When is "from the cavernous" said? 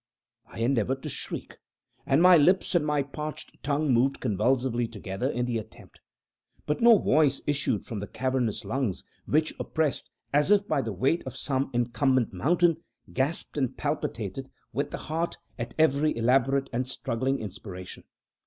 7.85-8.65